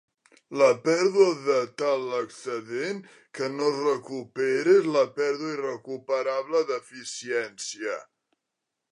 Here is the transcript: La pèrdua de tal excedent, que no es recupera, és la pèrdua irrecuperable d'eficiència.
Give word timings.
La 0.59 0.67
pèrdua 0.85 1.25
de 1.47 1.57
tal 1.81 2.05
excedent, 2.19 3.03
que 3.39 3.49
no 3.57 3.67
es 3.73 3.77
recupera, 3.87 4.73
és 4.79 4.87
la 4.95 5.03
pèrdua 5.19 5.51
irrecuperable 5.57 6.63
d'eficiència. 6.71 7.99